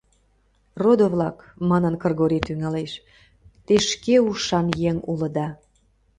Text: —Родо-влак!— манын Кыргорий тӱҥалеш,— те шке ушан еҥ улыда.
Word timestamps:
—Родо-влак!— 0.83 1.37
манын 1.69 1.95
Кыргорий 2.01 2.43
тӱҥалеш,— 2.47 2.91
те 3.65 3.75
шке 3.89 4.15
ушан 4.29 4.67
еҥ 4.89 4.97
улыда. 5.11 5.47